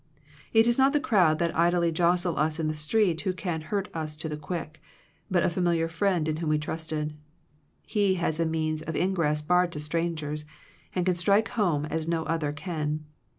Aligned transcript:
It 0.51 0.65
is 0.65 0.79
not 0.79 0.93
the 0.93 0.99
crowd 0.99 1.37
that 1.37 1.55
idly 1.55 1.91
jostle 1.91 2.35
us 2.39 2.59
in 2.59 2.67
the 2.67 2.73
street 2.73 3.21
who 3.21 3.33
can 3.33 3.61
hurt 3.61 3.87
us 3.93 4.17
to 4.17 4.27
the 4.27 4.35
quick, 4.35 4.81
but 5.29 5.43
a 5.43 5.49
familiar 5.51 5.87
friend 5.87 6.27
in 6.27 6.37
whom 6.37 6.49
we 6.49 6.57
trusted. 6.57 7.13
He 7.85 8.15
has 8.15 8.39
a 8.39 8.45
means 8.47 8.81
of 8.81 8.95
ingress 8.95 9.43
barred 9.43 9.71
to 9.73 9.79
strangers, 9.79 10.43
and 10.95 11.05
can 11.05 11.13
strike 11.13 11.49
home 11.49 11.85
as 11.85 12.07
no 12.07 12.23
other 12.23 12.51
can. 12.51 13.05